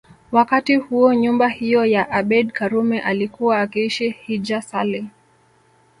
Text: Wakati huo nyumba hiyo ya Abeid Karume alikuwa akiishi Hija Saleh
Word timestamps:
Wakati 0.31 0.75
huo 0.75 1.13
nyumba 1.13 1.49
hiyo 1.49 1.85
ya 1.85 2.11
Abeid 2.11 2.51
Karume 2.51 2.99
alikuwa 2.99 3.61
akiishi 3.61 4.09
Hija 4.09 4.61
Saleh 4.61 5.05